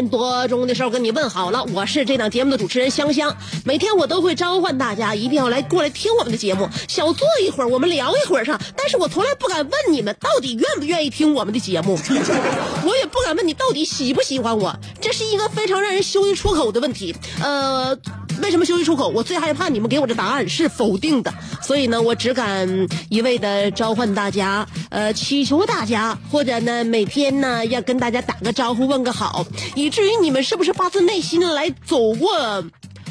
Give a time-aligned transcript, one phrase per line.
[0.00, 3.36] 点多钟的时候跟你问好了，我是这档节目的主持人香香。
[3.66, 8.58] 每天我都会召唤大家一定要来过来听我们的节目，小坐一会儿，我们聊一会儿上。
[8.74, 11.98] 但是我从来不敢问你们到底愿不愿意听我们的节目，
[12.86, 17.14] 我也不敢问你到底喜不喜欢我，这是一个非常让人羞于出口的问题。
[17.42, 17.94] 呃。
[18.42, 19.08] 为什么羞于出口？
[19.08, 22.66] 我最害怕你们给我的答案是否定的，所以呢，我只敢
[23.10, 32.30] 一味的召唤大家，呃，祈求大家，或者呢，每天呢要跟大家打个招呼，问个好，以至于你们是不是发自内心的来走过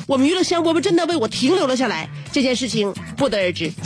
[0.08, 3.72] 我们娱乐香饽饽，真的为我停留了下来，这件事情不得而知。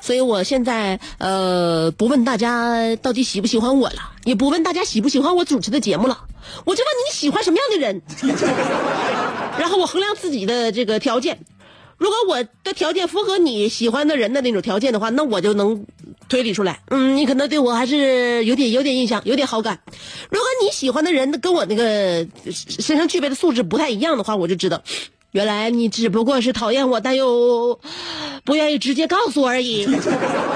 [0.00, 6.18] 所以我现在呃不问大家到底喜不喜欢我了，也不问大家喜不喜欢我主持的节目了，
[6.64, 8.02] 我就问你你喜欢什么样的人，
[9.58, 11.38] 然后我衡量自己的这个条件，
[12.00, 15.84] 如果我的条件符合你喜欢的人的那种条件的话，那我就能
[16.30, 19.78] 推理出来，嗯，你可能对我还是有点有点印象，有点好感。
[20.30, 24.82] 如果你喜欢的人跟我那个身上具备的素质不太一样的话，我就知道。
[25.32, 27.78] 原来你只不过是讨厌我，但又
[28.44, 29.86] 不愿意直接告诉我而已。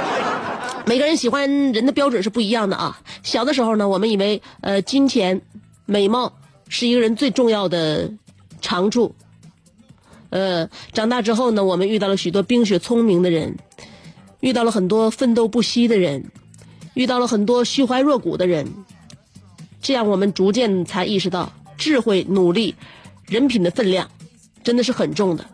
[0.86, 2.98] 每个人喜欢人的标准是不一样的啊。
[3.22, 5.42] 小的时候呢，我们以为呃金钱、
[5.84, 6.32] 美貌
[6.70, 8.10] 是一个人最重要的
[8.62, 9.14] 长处。
[10.34, 13.56] 呃，长大之后呢，我们遇到了许多冰雪聪明的人，
[14.40, 16.24] 遇到了很多奋斗不息的人，
[16.94, 18.66] 遇到了很多虚怀若谷的人。
[19.80, 22.74] 这样，我们逐渐才意识到，智慧、努力、
[23.28, 24.10] 人品的分量。
[24.64, 25.44] 真的是很重的，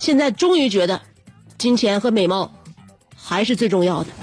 [0.00, 1.00] 现在终于觉得，
[1.56, 2.52] 金钱和美貌
[3.14, 4.08] 还是最重要的。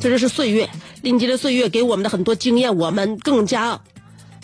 [0.00, 0.68] 这就是岁月，
[1.02, 3.80] 临界的岁月给我们的很多经验，我们更加，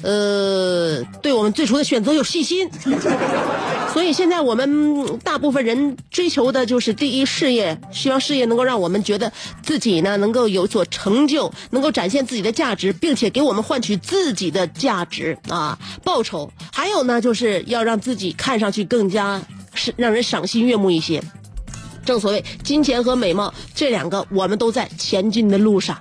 [0.03, 2.69] 呃，对我们最初的选择有信心。
[3.93, 16.51] 所以现在我们大部分人追求的就是第一事业，希望事业能够让我们觉得自己呢能够有所成就，能够展现自己的价值，并且给我们换取自己的价值啊报酬。
[16.73, 19.41] 还有呢，就是要让自己看上去更加
[19.73, 21.23] 是让人赏心悦目一些。
[22.05, 25.99] 正所谓金钱和美貌这两个，我们都在前进的路上。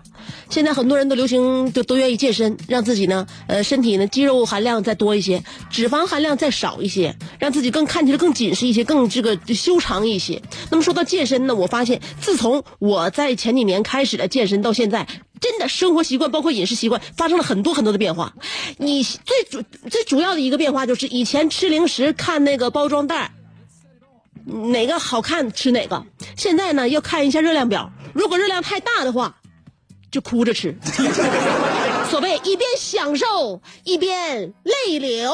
[0.50, 10.42] 现在很多人都流行，都都愿意健身，让自己呢，呃，身体呢肌肉含量再多一些，脂肪含量再少一些，让自己更看起来更紧实一些，更这个修长一些。
[10.70, 15.08] 那么说到健身呢，我发现自从我在前几年开始了健身到现在，
[15.40, 18.34] 真的生活习惯包括饮食习惯发生了很多很多的变化。
[18.78, 23.32] 你最主最主要的一个变化就是以前吃零食看那个包装袋。
[24.48, 26.06] 哪个好看吃哪个，
[26.38, 29.36] 现在呢要看一下热量表，如果热量太大的话，
[30.16, 30.74] 就哭着吃。
[32.10, 35.34] 所谓一边享受一边泪流。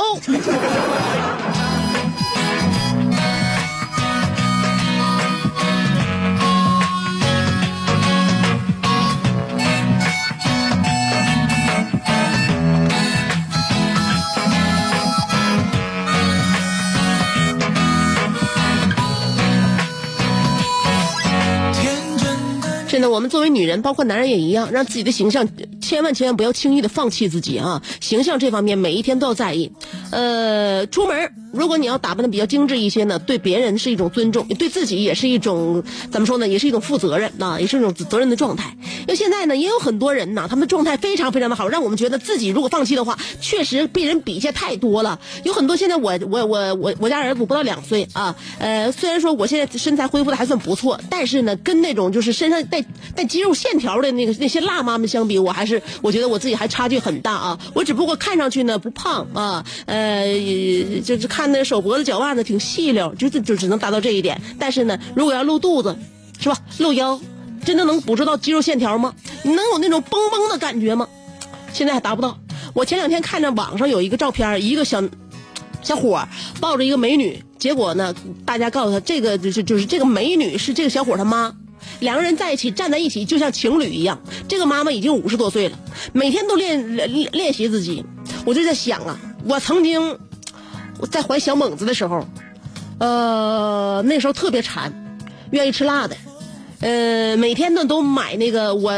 [22.92, 25.48] 真的，我们作为女人，包括男人也一样，让自己的形象
[25.82, 27.82] 千万千万不要轻易的放弃自己啊！
[28.02, 29.72] 形象这方面每一天都要在意。
[30.12, 38.76] 呃，出门如果你要打扮的比较精致一些呢，对别人是一种尊重，对自己也是一种怎么说呢，也是一种负责任啊、也是一种责任的状态。
[39.02, 45.20] 因为现在呢，也有很多人呐，他们状态非常非常的好，让我们觉得自己如果放弃的话，确实被人比下太多了。
[45.44, 52.84] 有很多现在我我我我我家儿子不到两岁啊，呃，虽然说我现在身材恢复的还算不错，但是呢，跟那种就是身上带
[53.16, 57.60] 带肌肉线条的那个那些辣妈们相比，我还是我觉得我自己还差距很大啊。
[57.74, 64.40] 我只不过看上去呢不胖啊，呃，呃就是看那手脖子脚腕子挺细溜，就就只能达到这一点。
[64.58, 65.96] 但是呢，如果要露肚子，
[66.40, 66.58] 是吧？
[66.80, 67.20] 露腰，
[67.64, 69.14] 真的能捕捉到肌肉线条吗？
[69.44, 71.08] 你能有那种绷绷的感觉吗？
[71.74, 72.38] 现在还达不到。
[72.74, 75.04] 我前两天看着网上有一个照片，一个小
[75.82, 76.28] 小伙
[76.60, 78.16] 抱着一个美女，结果呢，
[78.46, 81.54] 大家告诉他，这个就是就是这个美女是这个小伙他妈，
[82.00, 84.22] 两个人在一起站在一起就像情侣一样。
[84.48, 85.78] 这个妈妈已经五十多岁了，
[86.14, 88.04] 每天都练练练习自己。
[88.46, 90.18] 我就在想啊，我曾经
[91.12, 92.26] 在怀小猛子的时候，
[93.00, 94.92] 呃，那时候特别馋，
[95.52, 96.16] 愿意吃辣的。
[96.80, 98.92] 呃，每天呢都买那个，我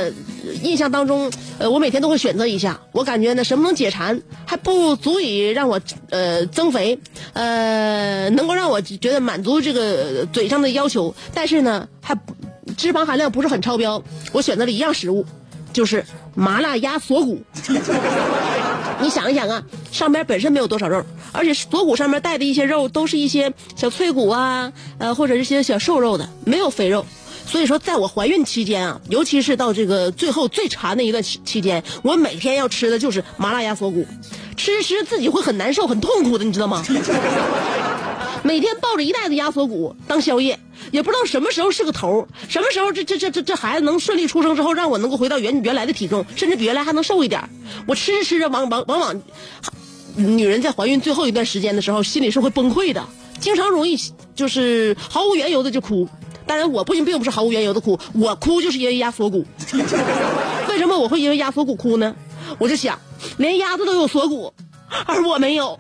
[0.61, 2.79] 印象当中，呃，我每天都会选择一下。
[2.93, 5.79] 我感觉呢，什么能解馋，还不足以让我
[6.09, 6.97] 呃增肥，
[7.33, 12.17] 呃，能够让我觉得满足这个嘴上的要求，但是呢，还
[12.77, 14.01] 脂肪含量不是很超标。
[14.31, 15.25] 我选择了一样食物，
[15.73, 16.05] 就是
[16.35, 17.41] 麻辣鸭锁骨。
[19.01, 27.05] 你想一想啊，上边本身没有多少肉，而且锁骨上面带的一些肉都是一些小脆骨啊，呃，或者是一些小瘦肉的，没有肥肉。
[27.45, 34.07] 所以说，在我怀孕期间啊，尤其是到这个最后最馋的一段期期间，我每天要吃的就是麻辣鸭锁骨，
[34.55, 36.81] 吃吃自己会很难受、很痛苦的，你知道吗？
[38.43, 40.59] 每天抱着一袋子鸭锁骨当宵夜，
[40.91, 47.41] 也不知道什么时候是个头，什么时候这这这这这孩子能顺利出生之后，让我能够回到原原来的体重，甚至比原来还能瘦一点。
[47.87, 49.21] 我吃着吃着，往往往往，
[50.15, 53.01] 女人在怀孕最后一段时间的时候，心里是会崩溃的，
[53.39, 53.97] 经常容易
[54.35, 56.07] 就是毫无缘由的就哭。
[56.45, 59.45] 当然，我不并不是毫无缘由的哭，我哭就是因为鸭锁骨。
[60.67, 62.13] 为什么我会因为鸭锁骨哭呢？
[62.59, 62.99] 我就想，
[63.37, 64.53] 连鸭子都有锁骨，
[65.05, 65.79] 而我没有。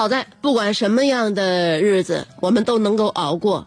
[0.00, 3.66] 好在，不管什么样的日子，我们都能够熬过；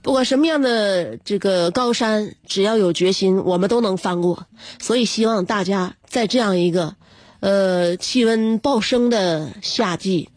[0.00, 4.46] 不管什么样的这个高山，只要有决心，我们都能翻过。
[4.80, 6.94] 所以，希望大家在这样一个，
[7.40, 10.30] 呃，气温暴升的夏季，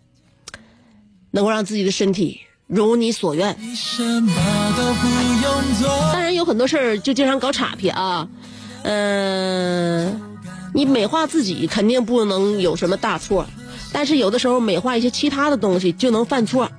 [1.32, 3.58] 能够让自己的身体如你所愿。
[6.12, 8.28] 当然，有很多事儿就经常搞岔劈啊，
[8.84, 10.22] 嗯、
[10.74, 13.48] 你美化自己肯定不能有什么大错。
[13.92, 16.70] 但是有的时候美化一些其他的东西就能犯错，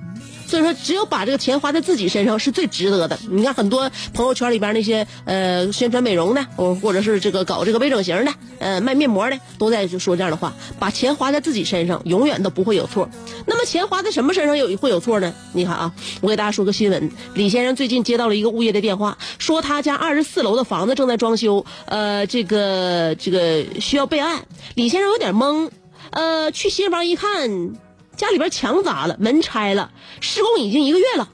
[0.47, 3.19] 所以说只有把这个钱花在自己身上是最值得的。
[3.29, 13.07] 你看很多朋友圈里边那些呃宣传美容的，或或者是这个搞这个微整形的，呃卖面膜的，都在就说这样的话：把钱花在自己身上，永远都不会有错。
[13.45, 15.33] 那么钱花在什么身上有会有错呢？
[15.53, 15.91] 你看啊，
[16.21, 24.45] 我给大家说个新闻：李先生最近接到了一个物业的电话，说他家二十四楼的房子正在装修，呃，这个这个需要备案。
[24.75, 25.69] 李先生有点懵。
[26.11, 27.73] 呃，去新房一看，
[28.15, 31.29] 家里边墙砸了，门拆了，施工已经一个月了。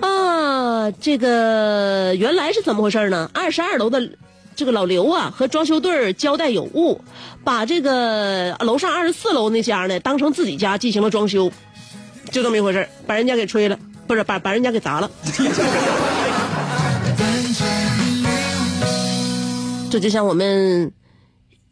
[0.06, 3.30] 啊，这个原来是怎么回事呢？
[3.32, 4.10] 二十二楼的
[4.54, 7.00] 这个老刘啊，和装修队交代有误，
[7.42, 11.50] 把这个楼上二十四楼那家呢当成自己家进行了装修，
[12.30, 15.10] 就这么一回事把人家给吹了，不是把把人家给砸了。
[19.90, 20.92] 这就像我们。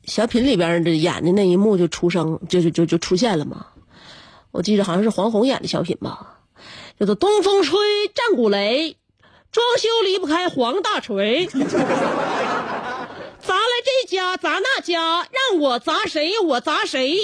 [0.05, 3.67] 小品里边的演的那一幕就出生就就就就出现了嘛，
[4.51, 6.39] 我记得好像是黄宏演的小品吧，
[6.99, 7.79] 叫做东风吹，
[8.13, 8.97] 战鼓擂，
[9.53, 11.71] 装修离不开黄大锤，砸了
[13.85, 17.19] 这家砸那家，让我砸谁我砸谁。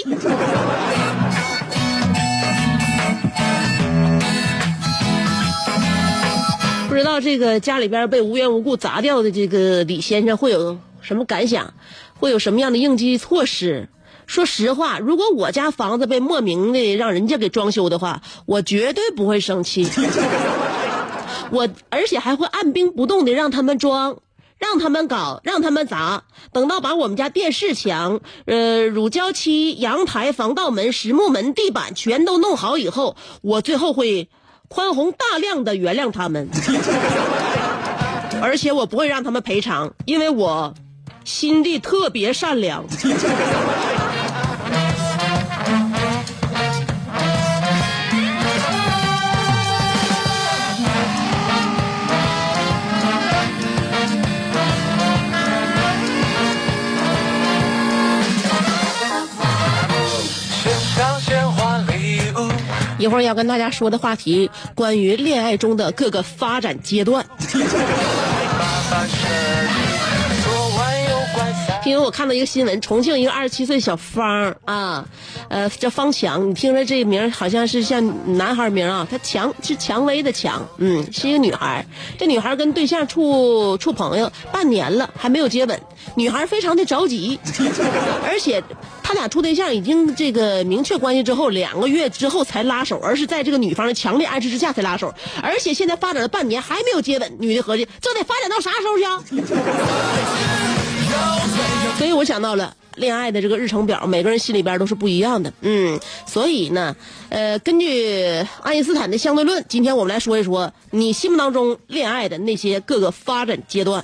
[6.87, 11.73] 不知道这个家里边被无缘无故砸掉的这个李先生会有什么感想？
[12.19, 13.89] 会有什么样的应急措施？
[14.27, 19.89] 说实话，如果我家房子被莫名的让人家给装修的话，我绝对不会生气。
[21.49, 24.19] 我而且还会按兵不动的让他们装，
[24.59, 26.25] 让他们搞，让他们砸。
[26.51, 34.29] 等到把我们家电视墙、呃乳胶漆、阳台、防盗门、实木门、地板全都弄好以后，我最后会
[34.67, 36.49] 宽宏大量的原谅他们。
[38.43, 40.75] 而且我不会让他们赔偿，因为我。
[41.29, 42.83] 心地特别善良。
[62.97, 67.23] 一会儿要跟大家说的话题，关于恋爱中的各个发展阶段。
[71.89, 75.03] 因为我看到一个新闻，重庆一个二十七岁小芳啊，
[75.49, 81.83] 呃，叫方强，你听着这名好像是像男孩名啊，她强是蔷薇的蔷，嗯，是一个女孩。
[82.17, 85.81] 这女孩跟对象处处朋友半年了，还没有接吻，
[86.13, 87.39] 女孩非常的着急，
[88.23, 88.63] 而且
[89.01, 99.23] 他俩处对象已经这个明确关系之后，两个月之后才拉手，而是在这个女方的强烈暗示之下才拉手，而且现在发展了半年还没有接吻，女的合计这得发展到啥时候去啊？
[101.99, 105.51] 所以我想到了恋爱的这个日程表，每个人心里边都是不一样的。
[105.59, 106.95] 嗯，所以呢，
[107.27, 108.25] 呃，根据
[108.63, 114.01] 爱因斯坦的相对论，今天我们来说一说你心目当中恋爱的那些各个发展阶段。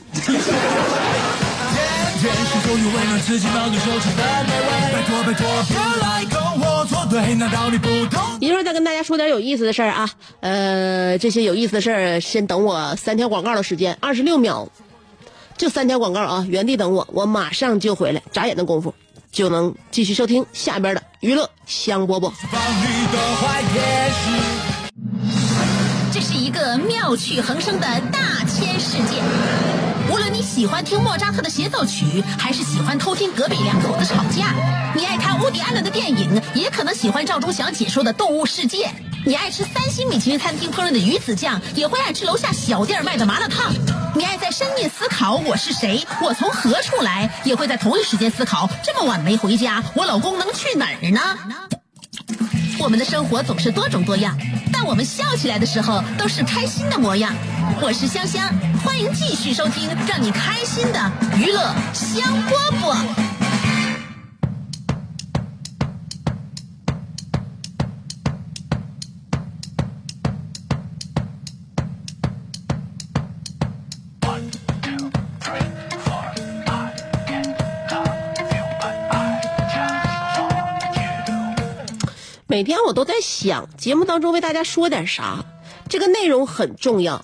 [8.42, 10.10] 一会儿再跟大家说点有意思的事儿啊，
[10.42, 14.68] 呃，这些有意思的事儿先等我三条广告的时间，二十六秒。
[15.58, 18.94] 就三条广告啊，原地等我，我马上就回来，眨眼的功夫
[19.32, 22.32] 就能继续收听下边的娱乐香饽饽。
[26.12, 29.22] 这是一个妙趣横生的大千世界，
[30.46, 34.54] 喜欢听莫扎特的协奏曲，还是喜欢偷听隔壁两口子吵架，
[34.96, 38.86] 你爱看乌迪·艾伦的电影，也可能喜欢赵忠祥解说的《动物世界》，
[39.26, 43.74] 你爱吃三星米其林餐厅烹饪的鱼子酱，也会爱吃楼下小店卖的麻辣烫。
[44.16, 51.22] 你爱在深夜思考我是谁，我从何处来，也会在同一时间思考这么晚没回家，我老公能去哪儿呢？
[52.78, 54.38] 我们的生活总是多种多样，
[54.72, 57.34] 但我们笑起来的时候都是开心的模样。
[57.82, 58.50] 我是香香，
[58.84, 61.62] 欢迎继续收听让你开心的娱乐
[61.94, 62.96] 香饽饽。
[82.48, 85.44] 每天我都在想，节目当中为大家说点啥，
[85.90, 87.22] 这个内容很重要。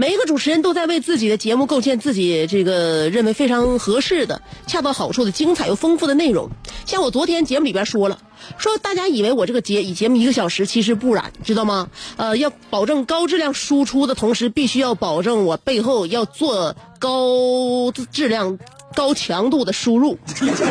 [0.00, 6.48] 每一个主持人都在为自己的节目构建自己这个认为非常合适的、恰到好处的、精彩又丰富的内容。
[6.86, 8.16] 像我昨天节目里边说了，
[8.58, 11.88] 说大家以为我这个节以节目一个小时，其实不然，知道吗？
[12.16, 18.56] 呃，要保证高质量输出的同时，必须要保证我背后要做高质量、
[18.94, 20.16] 高强度的输入。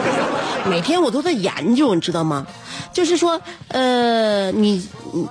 [0.71, 2.47] 每天我都在研究，你知道吗？
[2.97, 4.83] 就是说，呃，你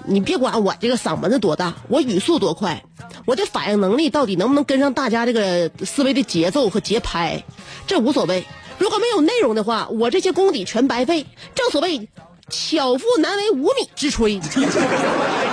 [0.04, 2.80] 你别管我这个嗓门子多大，我语速多快，
[3.24, 7.42] 我的反应能力到底能不能跟上大家这个思维的节奏和节拍，
[7.84, 8.46] 这无所谓。
[8.78, 11.26] 如果没有内容的话，我这些功底全白费。
[11.56, 12.08] 正所谓，
[12.50, 14.40] 巧妇难为无米之炊。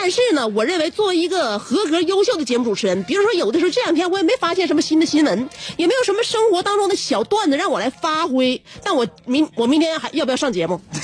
[0.00, 8.62] 但是呢，我认为作为一个合格优秀的节目主持人，比如说有的时候这两天我也没发现什么新的新闻，也没有什么生活当中的小段子让我来发挥。
[8.84, 10.80] 但我明 我明天还要不要上节目？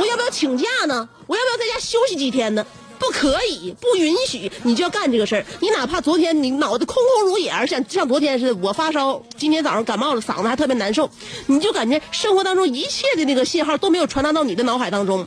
[0.00, 1.06] 我要不要请假呢？
[1.26, 2.66] 我要不要在家休息几天呢？
[2.98, 5.44] 不可以，不允许，你就要干这个事儿。
[5.60, 11.08] 你哪怕昨天你脑子空空如也，像像昨天似的，我发烧，今天早上感冒了，嗓子还特别难受，
[11.44, 15.26] 你就感觉生活当中一切的那个信号都没有传达到你的脑海当中。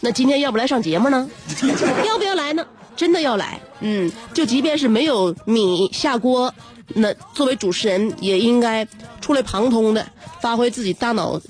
[0.00, 1.28] 那今天要不来上节目呢？
[2.06, 2.66] 要不要来呢？
[2.96, 6.52] 真的要来，嗯，就即便是没有米下锅，
[6.88, 8.86] 那作为主持人也应该
[9.20, 10.06] 出来旁通的，
[10.40, 11.40] 发挥自己大脑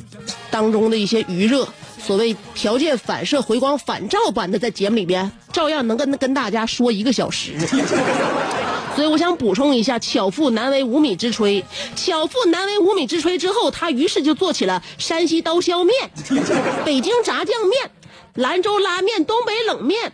[0.50, 1.66] 当中的一些余热，
[1.98, 7.54] 所谓条件反射、回光返照般的在节目里边，照样能跟跟大家说一个小时。
[8.94, 11.64] 所以我想补充一下，巧妇难为无米之炊。
[11.96, 15.94] 巧妇难为无米之炊之后，他于是就做起了山西刀削面、
[16.84, 17.90] 北京炸酱面。
[18.34, 20.12] 兰州拉面、东北冷面、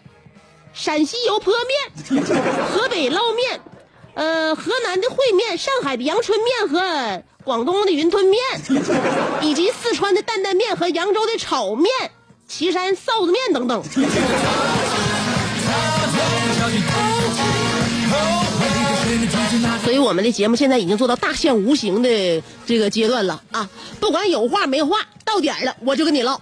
[0.72, 2.24] 陕西油泼面、
[2.72, 3.60] 河北捞面，
[4.14, 8.40] 呃，河南的烩面、上海的阳春面和广东的云吞面，
[9.42, 11.90] 以及四川的担担面和扬州的炒面、
[12.48, 13.82] 岐山臊子面等等。
[19.84, 23.68] 所以我们的节目现在已经做到大象无形的这个阶段了啊！
[24.00, 26.40] 不管有话没话，到点了我就跟你唠。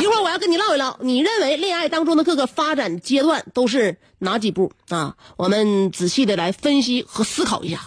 [0.00, 5.14] 一会儿我要跟你唠一唠，你认为恋爱当中的各个发展阶段都是哪几步啊？
[5.36, 7.80] 我们仔细的来分析和思考一下。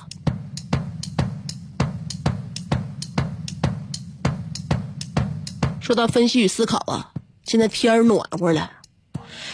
[5.82, 7.10] 说到分析与思考啊，
[7.46, 8.72] 现在天儿暖和了，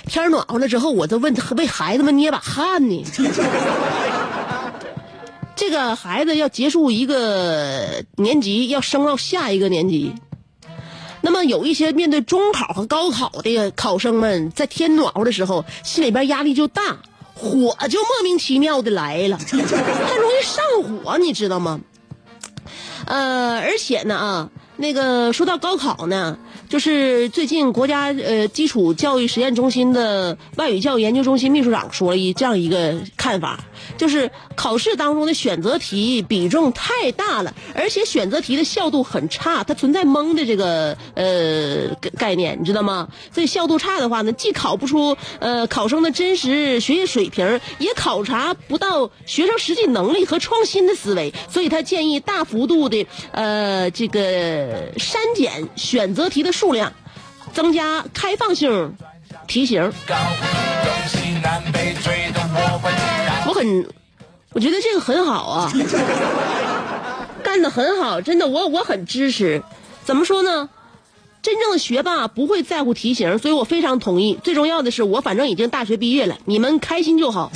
[0.06, 3.06] 天儿暖和了之后，我就问为孩子们捏把汗呢。
[5.56, 10.14] 这个孩子要结束一个年级，要升到下一个年级。
[11.22, 16.98] 那么有一些面对中考和高考的考生们，在天暖和的时候，心里边压力就大，
[17.34, 19.58] 火就莫名其妙的来了， 他
[20.16, 20.64] 容易上
[21.04, 21.80] 火，你知道吗？
[23.06, 33.60] 呃，而且呢啊，那个说到高考呢，就是最近国家呃基础教育实验中心的外语教育研究中心秘书长说了一这样一个看法，
[33.98, 43.08] 就是考试当中的选择题比重太大了，而且选择题的效度很差，它存在蒙的这个呃概念，你知道吗？
[43.34, 56.92] 所以效度差的话呢，既考不出呃考生的真实学习水平，也考察不到学生实际能力和创新的思维，所以他建议大幅度的呃这个删减选择题的数量，
[57.54, 58.94] 增加开放性
[59.48, 59.92] 题型。
[60.08, 62.99] 东西南北追的我会然我
[63.60, 63.86] 很，
[64.54, 65.70] 我觉得这个很好啊，
[67.44, 69.62] 干得很好，真的，我我很支持。
[70.06, 70.70] 怎么说呢？
[71.42, 74.40] 真正的学霸不会在乎题型，所以我非常同意。
[74.44, 77.52] 最重要的是，我反正已经大学毕业了，你们开心就好。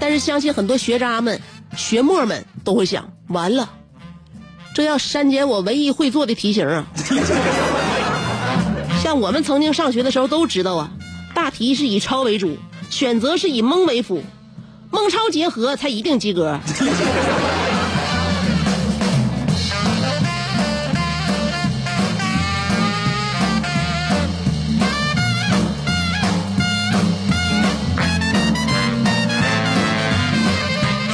[0.00, 1.40] 但是相信很多学渣们、
[1.76, 3.70] 学沫们都会想：完了，
[4.74, 6.84] 这要删减我唯一会做的题型啊！
[9.02, 10.90] 像我们曾经上学的时候都知道啊，
[11.36, 12.56] 大题是以抄为主，
[12.88, 14.22] 选择是以蒙为辅，
[14.90, 16.58] 蒙抄结合才一定及格。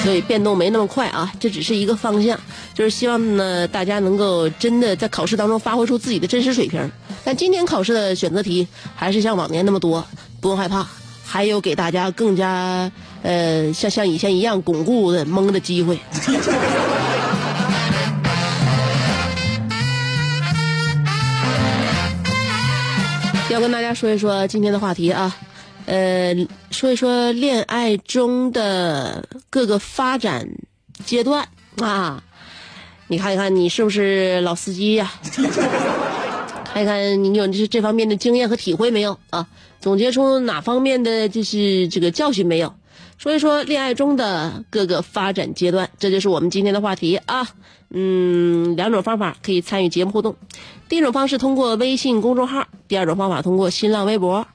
[0.05, 2.38] 所以变动没那么快啊，这只是一个方向，
[2.73, 6.88] 就是希望呢大家能够真的在考试当中发挥出自己的真实水平。
[7.25, 10.05] 但今天考试的选择题还是像往年那么多，
[10.41, 10.87] 不用害怕，
[11.25, 12.91] 还有给大家更加
[13.23, 15.99] 呃像像以前一样巩固的蒙的机会。
[23.50, 25.37] 要跟大家说一说今天的话题啊，
[25.85, 26.35] 呃，
[26.71, 30.49] 说一说恋爱中的各个发展
[31.04, 32.23] 阶段啊。
[33.08, 35.13] 你看一看，你是不是老司机呀、
[36.73, 39.47] 看看你有这这方面的经验和体会没有啊？
[39.80, 42.73] 总结出哪方面的就是这个教训没有？
[43.19, 47.47] 说一说恋爱中的各个发展阶段，这就是我们今天的话题啊。
[47.91, 50.35] 嗯，两种方法可以参与节目互动。
[50.89, 54.47] 第一种方式通过微信公众号，第二种方法通过新浪微博。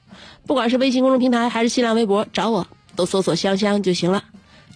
[0.44, 4.24] 不管是微信公众平台还是新浪微博，找我都搜索“香香”就行了。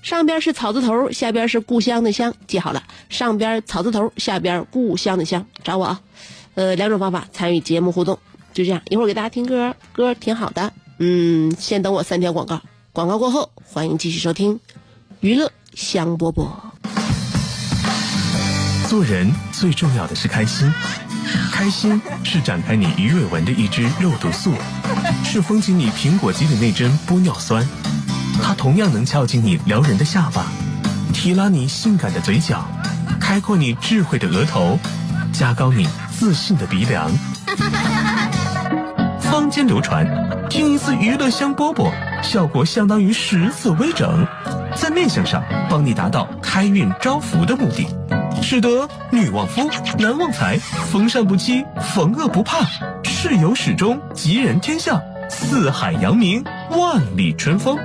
[0.01, 6.01] 上边是草字头，下边是故乡的乡，记好了，上边草字头，下边故乡的乡，找我啊。
[6.55, 8.19] 呃，两种方法参与节目互动，
[8.53, 8.83] 就这样。
[8.91, 10.73] 一会儿给大家听歌，歌挺好的。
[10.99, 12.61] 嗯，先等我三条广告，
[12.93, 14.61] 广告过后欢迎继续收听
[15.21, 16.47] 娱乐香饽饽。
[18.89, 20.71] 做人最重要的是开心，
[21.51, 24.53] 开心是展开你鱼尾纹的一支肉毒素，
[25.25, 27.67] 是封紧你苹果肌的那针玻尿酸，
[28.43, 30.53] 它同样能翘起你撩人的下巴，
[31.15, 32.69] 提拉你性感的嘴角，
[33.19, 34.79] 开阔你智慧的额头，
[35.33, 37.11] 加高你自信的鼻梁。
[39.21, 40.07] 坊间流传，
[40.51, 41.91] 听一次娱乐香饽饽，
[42.23, 44.27] 效果相当于十次微整，
[44.77, 47.89] 在面相上帮你达到开运招福的目的，
[48.43, 50.59] 使得女旺夫，男旺财，
[50.91, 52.59] 逢善不欺，逢恶不怕，
[53.03, 57.79] 事有始终，吉人天下，四海扬名，万里春风。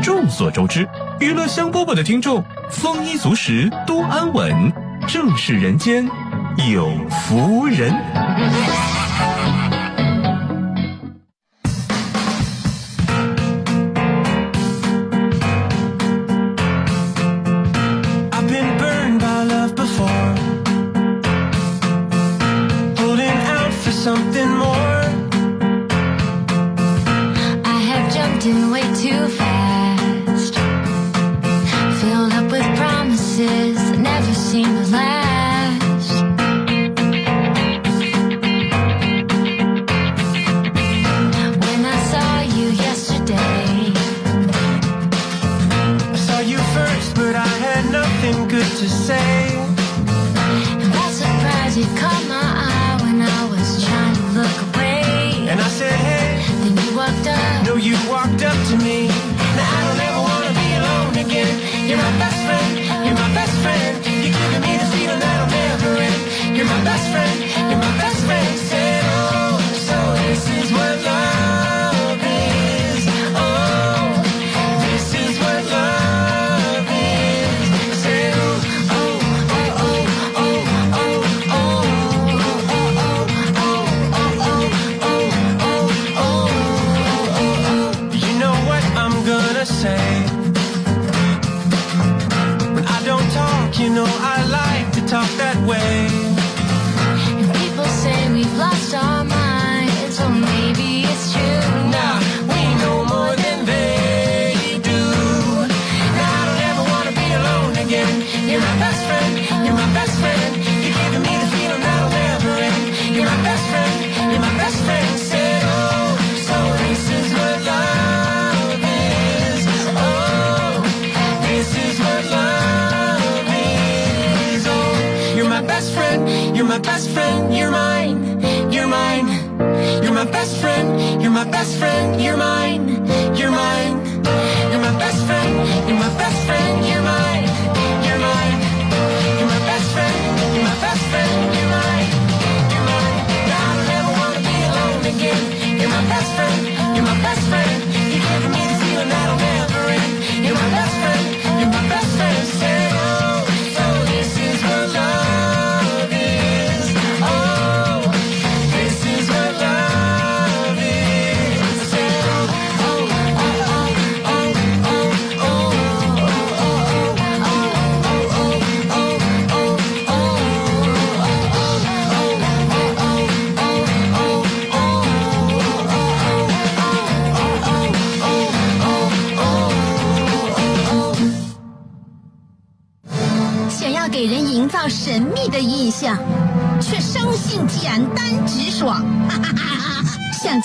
[0.00, 4.72] 众所周知，娱乐香饽饽的听众丰衣足食，多安稳，
[5.08, 6.08] 正是人间
[6.56, 8.93] 有福人。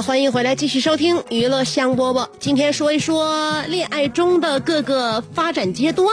[0.00, 2.28] 欢迎回来，继续收听娱乐香饽饽。
[2.38, 6.08] 今天说一说恋爱中的各个发展阶段。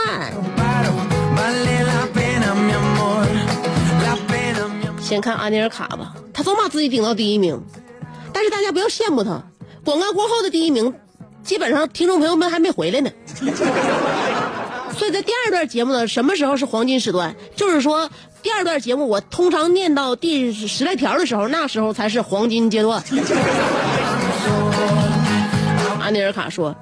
[5.00, 7.62] 先看阿尼尔卡吧，他总把自己顶到第一名，
[8.32, 9.40] 但是大家不要羡慕他。
[9.84, 10.92] 广告过后的第一名，
[11.44, 13.10] 基本上听众朋友们还没回来呢。
[14.98, 17.36] 所以在第二段节目呢，什么时候是黄金时段？
[17.54, 18.10] 就是说，
[18.46, 23.02] 第二段节目我通常念到第十来条的时候，那时候才是黄金阶段。
[26.00, 26.72] 安妮尔卡说：“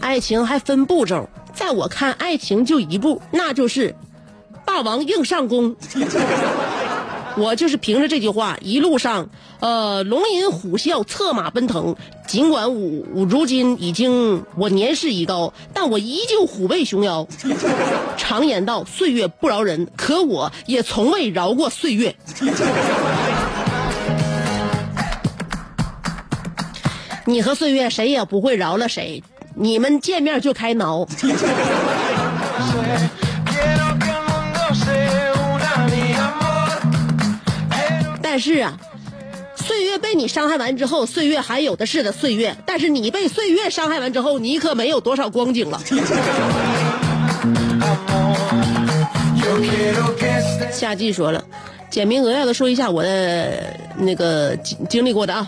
[0.00, 3.92] 爱情还分步骤，在我看，爱情就一步，那就是
[4.64, 5.74] 霸王硬上弓。”
[7.40, 9.26] 我就是凭着这句话，一路上，
[9.60, 11.96] 呃，龙吟虎啸，策马奔腾。
[12.26, 17.26] 尽管我我如今已经我年事已高，但我依旧虎背熊腰。
[18.18, 22.14] 常言道，岁月不饶人，可我也从未饶过岁月。
[27.24, 29.22] 你和岁月谁也不会饶了谁，
[29.54, 31.06] 你们见面就开挠。
[38.40, 38.76] 是啊，
[39.54, 42.56] 岁月被你伤害完之后，岁月还有的是的岁月。
[42.64, 45.80] 但是你被岁月伤害完之后，你可没有多少光景了。
[50.72, 51.44] 夏季说了，
[51.90, 55.46] 简明扼要的说一下我的那个经经历过的啊，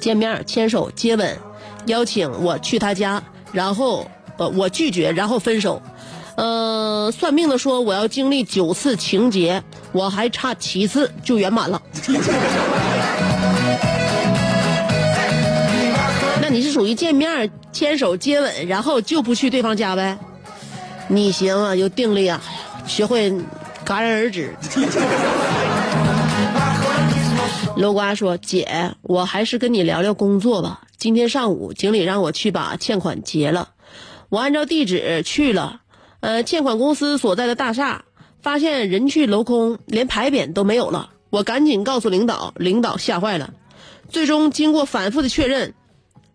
[0.00, 1.36] 见面、牵手、接吻，
[1.86, 5.82] 邀请我去他家，然后呃我拒绝，然后分手。
[6.36, 11.80] 呃，算命的说我要经历九次情劫，我还差七次就圆满了。
[16.42, 20.18] 那你是属于见面牵手接吻，然后就不去对方家呗？
[21.08, 22.42] 你行啊，有定力啊，
[22.86, 23.30] 学会
[23.84, 24.54] 戛然而止。
[27.76, 30.82] 楼瓜说：“姐，我还是跟你聊聊工作吧。
[30.96, 33.70] 今天上午经理让我去把欠款结了，
[34.28, 35.80] 我按照地址去了，
[36.24, 38.06] 呃，欠款公司所在的大厦，
[38.40, 41.10] 发现人去楼空，连牌匾都没有了。
[41.28, 43.52] 我赶紧告诉领导，领导吓坏了。
[44.08, 45.74] 最终经过反复的确认，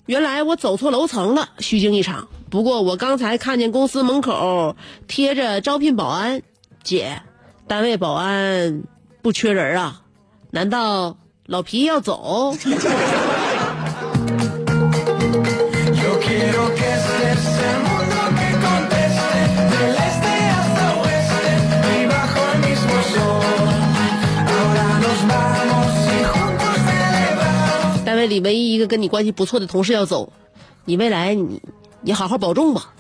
[0.06, 2.28] 原来我走错楼层了，虚惊一场。
[2.52, 4.76] 不过我刚才看见公司门口
[5.08, 6.44] 贴着招聘保安，
[6.84, 7.24] 姐，
[7.66, 8.84] 单位保安
[9.24, 10.04] 不缺人啊？
[10.52, 12.56] 难道老皮要走？
[28.40, 30.32] 唯一一个跟你关系不错的同事要走，
[30.86, 31.62] 你未来你
[32.02, 32.94] 你好好保重吧。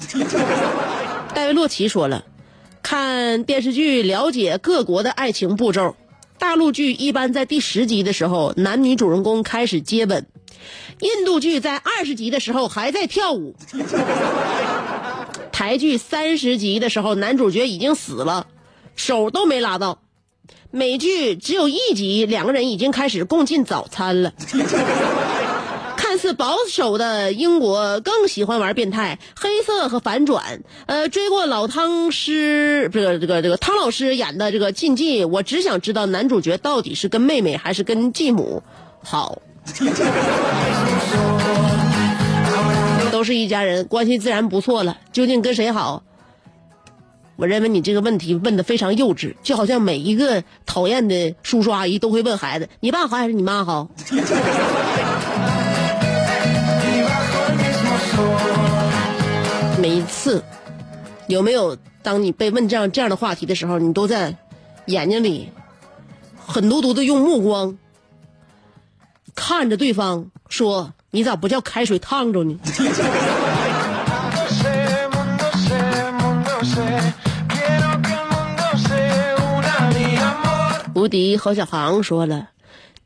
[1.33, 2.25] 戴维洛奇说了，
[2.81, 5.95] 看电视剧了解各国的爱情步骤。
[6.37, 10.23] 大陆剧一般在第十集的时候，男女主人公开始接吻；
[11.01, 13.53] 印度剧在二十集的时候还在跳舞；
[15.51, 18.47] 台剧三十集的时候，男主角已经死了，
[18.95, 19.99] 手都没拉到；
[20.71, 24.33] 美剧只有一集，两个人已经开始共进早餐了。
[26.09, 30.59] 看似保守的英国更喜欢玩变态、黑色和反转。
[30.87, 38.63] 呃，追过老汤师，这个这个这个汤老师演的这个禁忌，我只想知道男主角到底是跟妹妹还是跟继母
[39.03, 39.39] 好。
[43.11, 44.97] 都是一家人，关系自然不错了。
[45.11, 46.01] 究竟跟谁好？
[47.35, 53.87] 我认为你这个问题问的非常幼稚，就好像每一个讨厌的叔叔阿姨都会问孩子：“你爸好还是你妈好？”
[59.79, 60.43] 每一次，
[61.27, 64.35] 有没有当你被问这样这样的话题的时候，你都在
[64.87, 65.49] 眼睛里
[66.45, 67.77] 狠毒毒的用目光
[69.33, 72.59] 看着对方，说：“你咋不叫开水烫着呢
[80.93, 82.49] 无敌何小航说了，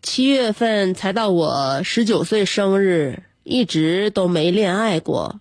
[0.02, 5.40] 七月份才到我十九岁生日，一直都没恋爱过。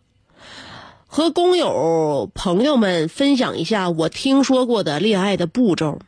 [1.14, 5.98] 和工友朋友们分享一下我听说过的恋爱的步骤。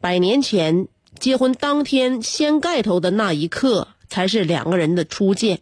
[0.00, 0.88] 百年前，
[1.20, 5.60] 结婚当天掀盖头的那一刻，才是两个人的初见。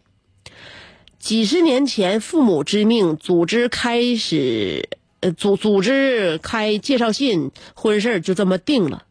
[1.19, 9.03] 几十年前，父母之命，组织开始，呃，组组织开介绍信，婚事儿就这么定了。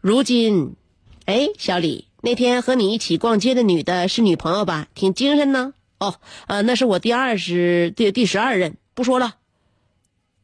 [0.00, 0.74] 如今，
[1.26, 4.88] 哎，小李，那天和你一起逛街的女的是女朋友吧？
[4.96, 5.74] 挺精神呢。
[6.04, 6.14] 哦，
[6.48, 9.36] 呃，那是我第二十第第十二任，不说了，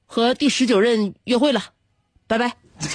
[0.06, 1.62] 和第十九任约会了，
[2.26, 2.56] 拜拜。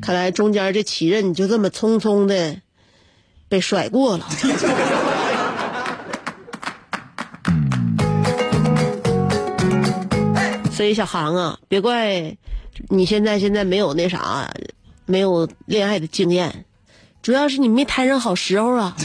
[0.00, 2.60] 看来中间这七任就这么匆匆的
[3.48, 4.26] 被甩过了。
[10.70, 12.36] 所以小航啊，别怪
[12.88, 14.48] 你现在现在没有那啥，
[15.06, 16.64] 没有恋爱的经验，
[17.22, 18.96] 主要是你没摊上好时候啊。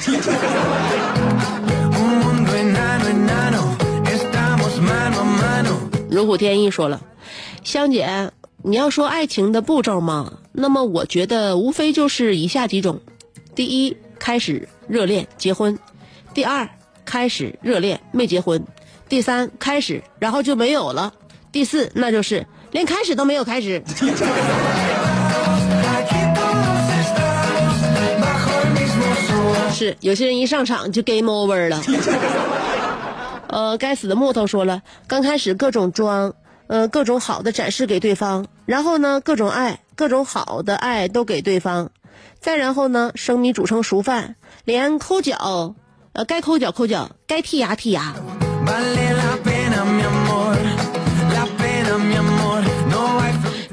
[6.09, 6.99] 如虎添翼说了，
[7.63, 8.31] 香姐，
[8.63, 12.99] 你要说爱情的步骤嘛，那么我觉得无非就是以下几种：
[13.53, 15.75] 第一，开始热恋结婚；
[16.33, 16.67] 第二，
[17.05, 18.59] 开始热恋没结婚；
[19.07, 21.11] 第三，开始然后就没有了；
[21.51, 23.83] 第四，那就是连开始都没有开始。
[29.77, 31.79] 是有些人一上场就 game over 了。
[33.47, 36.33] 呃，该死的木头说了，刚开始各种装，
[36.65, 41.91] 呃，各种好的展示给对方，然后呢，各种爱，各种好的爱都给对方，
[42.39, 44.35] 再然后呢，生米煮成熟饭，
[44.65, 45.75] 连抠脚，
[46.13, 48.15] 呃，该抠脚抠脚，该剔牙剔牙。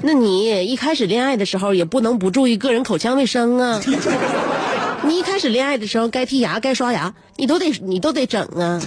[0.02, 3.80] 那你一开始恋爱的时候也不能不注意个人口腔卫生啊。
[5.06, 8.80] 你一开始恋爱的时候，该剔牙、该刷牙，你都得你都得整啊。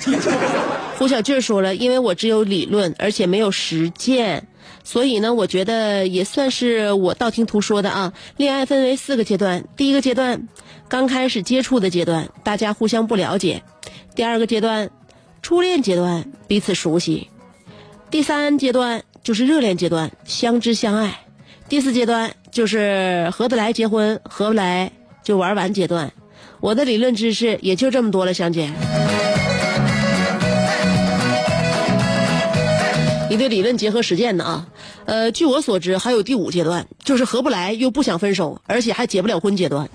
[0.97, 4.47] 胡小俊说了，因为我只有理论，而且没有实践，
[4.83, 8.13] 所以呢，我觉得也算是我道听途说的啊。
[8.35, 10.47] 恋爱分为四个阶段，第一个阶段，
[10.87, 13.61] 刚开始接触的阶段，大家互相不了解；
[14.15, 14.89] 第二个阶段，
[15.43, 17.27] 初恋阶段，彼此熟悉；
[18.09, 21.11] 第三阶段就是热恋阶段，相知相爱；
[21.69, 24.91] 第四阶段就是合得来结婚，合不来
[25.27, 26.09] 就玩完阶段。
[26.61, 28.71] 我的理论知识也就这么多了，香姐。
[33.29, 34.65] 你的理论结合实践呢啊，
[35.03, 39.89] 呃，据我所知，还有第五阶段，就是合不来又不想分手，而且还结不了婚阶段。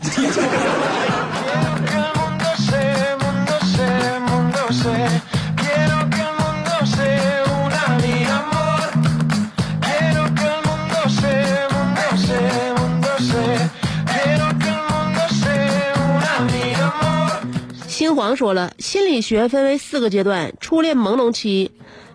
[18.42, 21.70] 说了，心理学分为四个阶段：初恋朦胧期、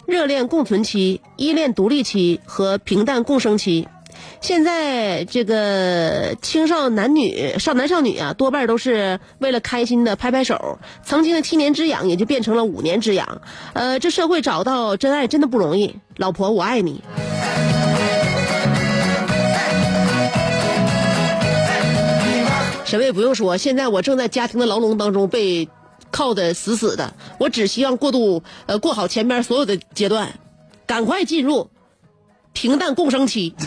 [0.05, 3.87] 热恋共存期、依恋独立期和平淡共生期。
[4.41, 13.41] 现在这个青少男女、少男少女啊，多半都是为了开心的拍拍手，曾经的七年之痒也就变成了五年之痒。
[13.71, 17.01] 呃，这社会找到真爱真的不容易，老婆我爱你。
[22.83, 25.67] 什么也不用说，现在我正在家庭的牢笼当中被
[26.11, 30.39] 靠得死死的，我只希望过渡呃过好前边所有的阶段，
[30.85, 31.69] 赶快进入
[32.53, 33.53] 平淡共生期。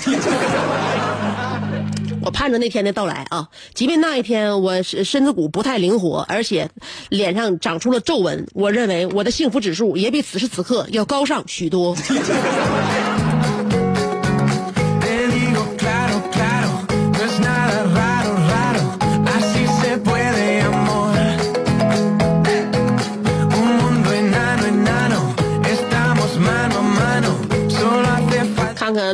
[2.23, 3.49] 我盼着那天的到来啊！
[3.73, 6.69] 即便那一天我身身子骨不太灵活，而且
[7.09, 11.97] 脸上长出了皱纹，我认为我的幸福指数也比此时此刻要高上许多。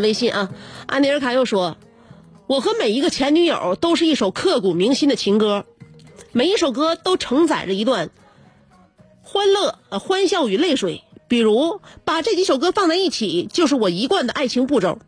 [0.06, 0.52] 微信啊，
[0.86, 1.76] 安妮尔卡又说
[2.46, 5.66] ：“我和每一个前女友都是一首刻骨铭心的情歌，
[6.30, 8.10] 每一首歌都承载着一段
[9.20, 11.02] 欢乐、呃欢笑与泪水。
[11.26, 15.00] 比如把这几首歌放在一起，就是我一贯的爱情步骤：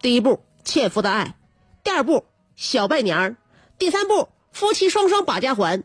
[0.00, 1.34] 第一步，纤夫的爱；
[1.82, 3.34] 第二步，小拜年儿；
[3.76, 5.82] 第三步，夫妻双双把家还；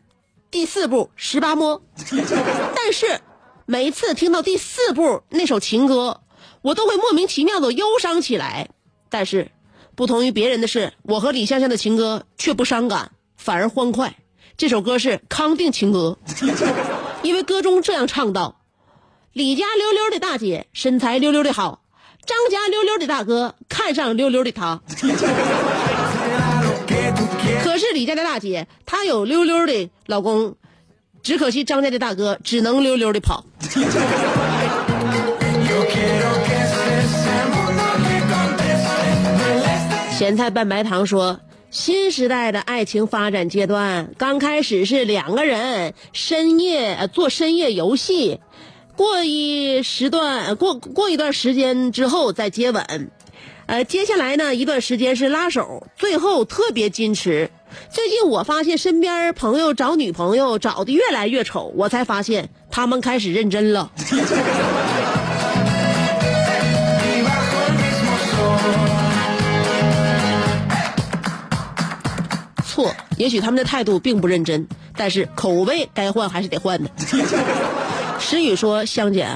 [0.51, 1.81] 第四步，十八摸。
[2.75, 3.19] 但是
[3.65, 6.21] 每次听到第四部那首情歌，
[6.61, 8.69] 我都会莫名其妙的忧伤起来。
[9.09, 9.51] 但是
[9.95, 14.15] 不同于别人的是，我和李香香的情歌却不伤感，反而欢快。
[14.57, 16.17] 这首歌是《康定情歌》，
[17.23, 18.59] 因为歌中这样唱道
[19.33, 21.81] ：“李家溜溜的大姐身材溜溜的好，
[22.25, 24.81] 张家溜溜的大哥看上溜溜的她。
[27.63, 30.55] 可是李家的大姐她有溜溜的老公，
[31.23, 33.45] 只可惜张家的大哥只能溜溜的跑。
[40.19, 41.39] 咸菜拌白糖说，
[41.71, 48.41] 新时代的爱情发展阶段，刚开始是两个人深夜做深夜游戏，
[48.97, 53.09] 过一时段过过一段时间之后再接吻，
[53.67, 57.49] 呃，接下来呢一段时间是拉手，最后特别矜持。
[57.89, 63.89] 最近我发现身边朋友找女朋友找的越来越丑，我才发现他们开始认真了。
[72.79, 74.65] 错，也许他们的态度并不认真，
[74.95, 76.89] 但是口味该换还是得换的。
[78.17, 79.27] 石宇说：“香姐，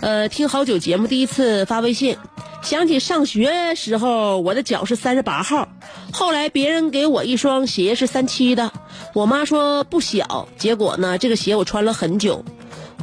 [0.00, 2.16] 呃，听好久节目第一次发微信，
[2.62, 5.66] 想起上学时候我的脚是三十八号，
[6.12, 8.70] 后来别人给我一双鞋是三七的，
[9.14, 12.44] 我妈说不小，结果呢这个鞋我穿了很久，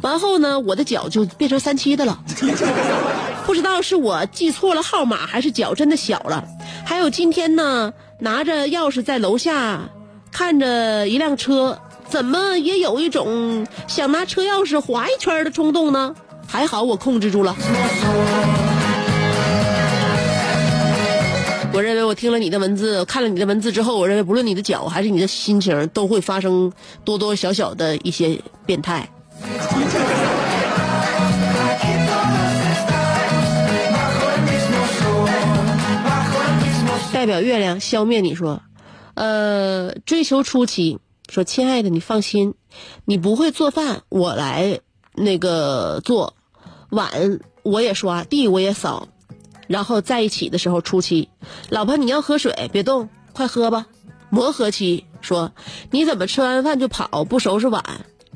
[0.00, 2.18] 完后呢我的脚就变成三七的了。
[3.44, 6.42] 不知道是我记错了号码，还是脚真的小了。
[6.86, 9.88] 还有今天呢，拿着钥匙在楼下
[10.32, 11.78] 看着一辆车，
[12.08, 16.14] 怎么也有一种想拿车钥匙划一圈的冲动呢？
[16.46, 17.54] 还好我控制住了。
[21.72, 26.72] 我认为我听了你的文字，看了你的文字之后，我认为不论你的脚还是你的心情，都会发生
[27.04, 29.08] 多多小小的一些变态。
[37.12, 38.60] 代表月亮消灭你说，
[39.14, 40.98] 呃，追求初期
[41.28, 42.54] 说，亲爱的，你放心，
[43.04, 44.80] 你不会做饭，我来
[45.14, 46.34] 那个做，
[46.90, 49.08] 碗我也刷，地我也扫，
[49.66, 51.28] 然后在一起的时候初期，
[51.68, 53.86] 老婆你要喝水别动，快喝吧。
[54.32, 55.52] 磨合期说
[55.90, 57.84] ：“你怎么吃完饭就跑，不收拾碗？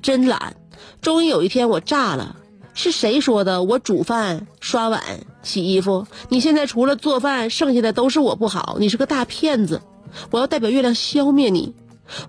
[0.03, 0.57] 真懒。”
[1.01, 2.37] 终于有一天我炸了，
[2.75, 3.63] 是谁说的？
[3.63, 5.01] 我煮饭、刷碗、
[5.45, 9.83] 洗衣服，你现在除了做饭，剩下的都是我不好，你是个大骗子！
[10.31, 11.75] 我要代表月亮消灭你！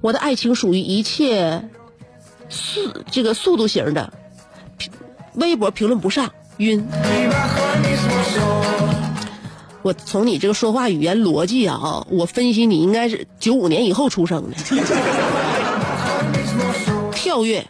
[0.02, 1.70] 我的爱情属于一切
[2.50, 4.14] 速这个速度型的，
[5.34, 6.88] 微博评论不上，晕。
[9.82, 14.58] 我从你这个说话语言逻辑啊，我分析你应该是九五年以后出生的，
[17.12, 17.68] 跳跃，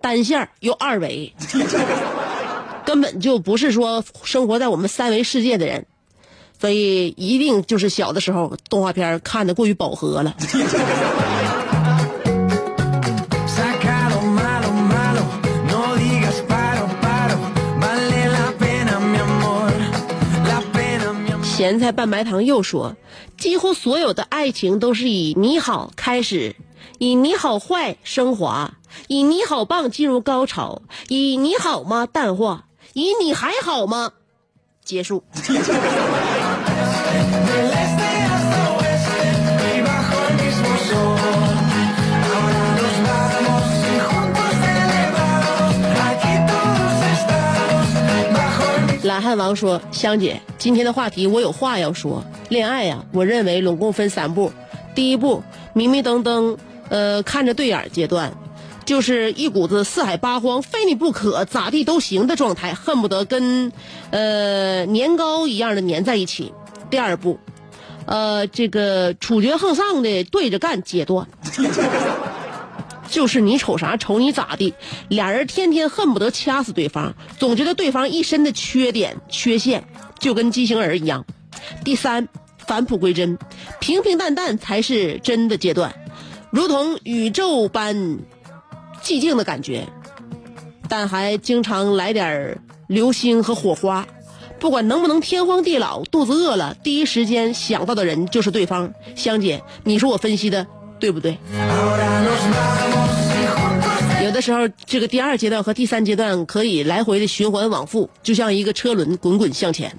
[0.00, 1.34] 单线又二维，
[2.84, 5.86] 根本就不是说生活在我们三维世界的人，
[6.62, 10.32] 所以一定就是小的时候动画片看的过于饱和了。
[21.42, 22.94] 咸菜拌白糖又说，
[23.36, 26.54] 几乎所有的爱情都是以你好开始，
[26.98, 28.74] 以你好坏升华，
[29.08, 34.12] 以你好棒进入高潮，以你好吗淡化，以你还好吗
[34.84, 35.24] 结束。
[49.12, 52.24] 懒汉王说：“香姐，今天的话题我有话要说。
[52.48, 54.50] 恋爱呀、我认为拢共分三步。
[54.94, 55.42] 第一步，
[55.74, 56.56] 迷迷瞪瞪，
[56.88, 58.32] 呃，看着对眼阶段，
[58.86, 63.70] 就是一股子四海八荒，非你不可，咋地都行的状态，恨不得跟
[64.08, 66.54] 呃年糕一样的粘在一起。
[66.88, 67.38] 第二步，
[68.06, 71.28] 呃，这个处决横上的对着干阶段。”
[73.12, 74.72] 就是你瞅啥瞅你咋地，
[75.08, 79.84] 俩人天天恨不得掐死对方，总觉得对方一身的缺点缺陷，
[80.18, 81.26] 就跟畸形儿一样。
[81.84, 82.26] 第三，
[82.66, 83.38] 返璞归真，
[83.80, 85.94] 平平淡淡才是真的阶段，
[86.50, 87.94] 如同宇宙般
[89.02, 89.86] 寂静的感觉，
[90.88, 94.06] 但还经常来点流星和火花。
[94.58, 98.94] 不管能不能天荒地老，肚子饿了，第一时间想到的人就是对方。
[99.14, 100.66] 香姐，你说我分析的
[101.02, 101.36] 对不对？
[104.24, 109.92] 有的时候，这个第二阶段和第三阶段可以来回的循环往复，就像一个车轮滚滚向前。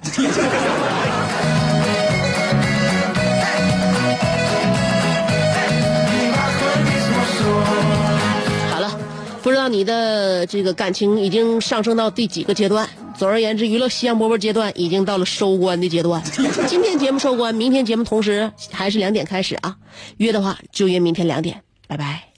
[8.72, 8.98] 好了，
[9.42, 12.88] 不知道你的这个感情已经上升到第几个阶段？
[13.16, 16.22] 总而言之，娱乐香饽饽阶段已经到了收官的阶段。
[16.66, 19.76] 今天节目收官，明天节目同时还是两点开始啊。
[20.16, 22.33] 约的话就约明天两点，拜拜。